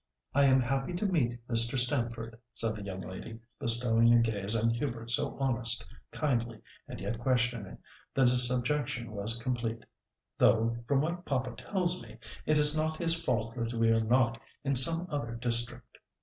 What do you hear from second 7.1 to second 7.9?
questioning,